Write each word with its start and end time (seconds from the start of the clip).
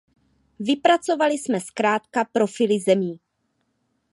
Vypracovali 0.59 1.33
jsme 1.33 1.59
zkrátka 1.59 2.23
profily 2.31 2.79
zemí. 2.79 3.19